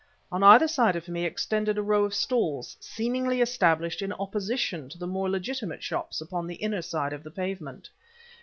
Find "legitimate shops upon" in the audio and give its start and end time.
5.29-6.47